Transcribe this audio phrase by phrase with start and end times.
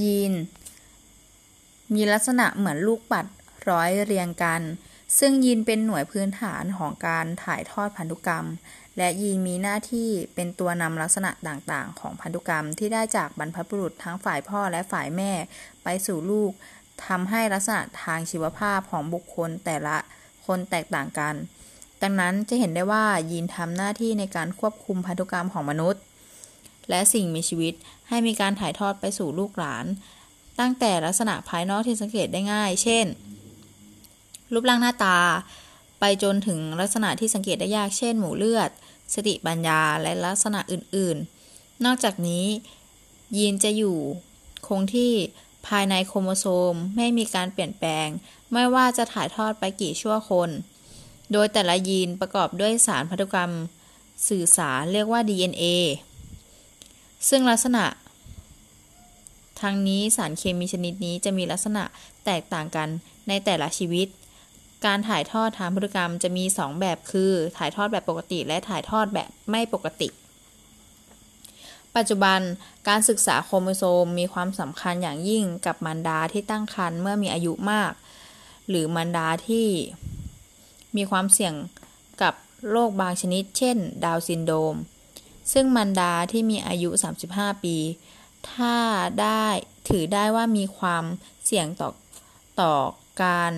[0.00, 0.32] ยีน
[1.94, 3.26] มีลักษณะเหมือนลูกปัด
[3.70, 4.62] ร้อยเรียงกัน
[5.18, 8.46] ซึ่งยีนเป็นหน่วยพื้นฐานของการถ่ายทอดพันธุกรรม
[8.98, 15.32] และยีนมีหน้าที่เป็นตัวนำลักษณะต่างๆ ของพันธุกรรมที่ได้จากบรรพบุรุษทั้งฝ่ายพ่อและฝ่ายแม่
[15.82, 16.52] ไปสู่ลูก
[17.06, 19.96] ทำให้ลักษณะทางชีวภาพของบุคคลแต่ละ
[20.46, 21.34] คนแตกต่างกัน
[22.02, 26.02] ดังนั้นจะเห็นได้ว่ายีนทำหน้าที่ในการควบคุมพันธุกรรมของมนุษย์
[26.90, 27.74] และสิ่งมีชีวิต
[28.08, 29.84] ให้มีการถ่ายทอดไปสู่ลูกหลาน
[30.60, 33.06] ตั้งแต่ลักษณะภายนอกที่สังเกตได้ง่าย เช่น
[34.52, 35.18] รูปร่างหน้าตา
[36.00, 38.70] ไปจนถึงลักษณะที่สังเกตได้ยาก เช่น หมู่เลือด
[39.14, 41.16] สติปัญญา และลักษณะอื่น
[41.50, 42.46] ๆ นอกจากนี้
[43.36, 43.98] ยีนจะอยู่
[44.66, 45.12] คงที่
[45.66, 48.08] ภายในโครโมโซมไม่มีการเปลี่ยนแปลง
[48.52, 50.50] ไม่ว่าจะถ่ายทอดไปกี่ชั่วคน
[51.32, 53.52] โดยแต่ละยีนประกอบด้วยสารพันธุกรรม
[54.28, 55.64] สื่อสารเรียกว่า DNA
[57.28, 57.84] ซึ่งลักษณะ
[59.60, 61.84] ทางนี้สารเคมีชนิดนี้จะมีลักษณะ
[62.24, 62.88] แตกต่างกัน
[63.28, 64.08] ในแต่ละชีวิต
[64.86, 70.08] การถ่ายทอดทางพันธุกรรมจะมี 2 แบบคือ ถ่ายทอดแบบปกติ และถ่ายทอดแบบไม่ปกติ
[71.96, 72.40] ปัจจุบัน
[72.88, 77.92] การศึกษาโครโมโซมมีความสำคัญอย่างยิ่งกับมารดาที่ตั้งครรภ์เมื่อมีอายุมาก
[78.68, 79.66] หรือมารดาที่
[80.96, 81.54] มีความเสี่ยง
[82.22, 82.34] กับ
[82.70, 84.74] โรคบางชนิด เช่น ดาวน์ซินโดรม
[85.52, 86.90] ซึ่งมารดาที่มีอายุ
[87.26, 87.76] 35 ปี
[88.50, 88.76] ถ้า
[89.20, 89.46] ได้
[89.88, 91.04] ถือได้ว่ามีความ
[91.44, 91.90] เสี่ยงต่อ
[92.60, 92.74] ต่อ
[93.22, 93.52] การ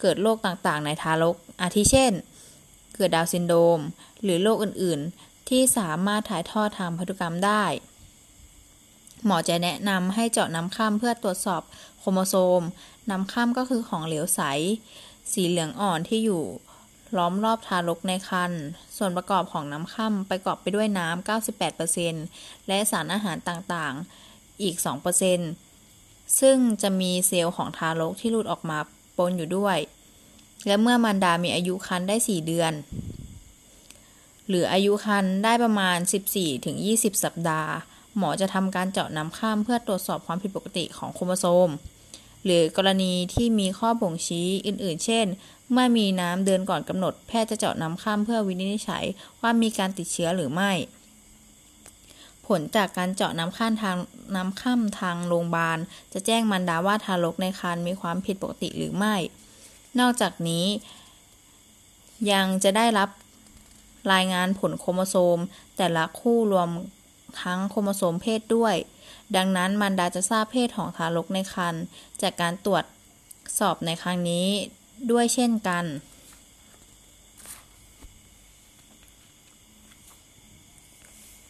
[0.00, 2.12] เกิดโรคต่างๆ ในทารก อาทิเช่น
[2.94, 3.80] เกิดดาวน์ซินโดรม
[4.22, 7.64] หรือโรคอื่นๆ ที่สามารถถ่ายทอดทางพันธุกรรมได้
[9.24, 11.62] หมอจะแนะนำให้เจาะน้ำคร่ำเพื่อตรวจสอบ
[11.98, 12.62] โครโมโซม
[13.10, 14.40] น้ำข้ามก็คือของเหลวใส
[15.32, 16.44] สีเหลืองอ่อนที่อยู่
[17.16, 18.62] ล้อมรอบทารกในครรภ์
[18.96, 21.28] ส่วนประกอบของน้ำข้ามประกอบไปด้วยน้ำ
[21.90, 24.76] 98%และสารอาหารต่างๆ อีก
[25.58, 28.78] 2%ซึ่งจะมีเซลล์ของทารกที่หลุดออกมา
[29.16, 29.78] ปนอยู่ด้วย
[30.66, 32.72] และเมื่อมารดามีอายุครรภ์ได้ 4 เดือน
[34.48, 35.98] หรืออายุครรภ์ได้ประมาณ
[36.60, 37.72] 14-20 สัปดาห์
[38.16, 41.70] หมอจะทำการเจาะน้ำข้ามเพื่อตรวจสอบความผิดปกติของโครโมโซม
[42.44, 45.26] หรือกรณีที่มีข้อบ่งชี้อื่นๆ เช่น
[45.72, 49.04] เมื่อมีน้ำเดินก่อนกำหนดแพทย์จะเจาะน้ำข้ามเพื่อวินิจฉัย
[49.40, 50.72] ว่ามีการติดเชื้อหรือไม่
[52.46, 53.96] ผลจากการเจาะน้ำข้ามทาง
[54.36, 55.78] น้ำข้ามทางโรงพยาบาล
[56.12, 59.14] จะแจ้งมารดาว่าทารกในครรภ์มีความผิดปกติหรือไม่
[60.00, 60.66] นอกจากนี้
[62.32, 63.08] ยังจะได้รับ
[64.12, 65.38] รายงานผลโครโมโซม
[65.76, 66.68] แต่ละคู่รวม
[67.42, 68.74] ทั้งโครโมโซมเพศด้วย
[69.36, 71.82] ดังนั้นมารดาจะทราบเพศของทารกในครรภ์
[72.22, 72.84] จากการตรวจ
[73.58, 74.46] สอบในครั้งนี้
[75.10, 75.84] ด้วยเช่นกัน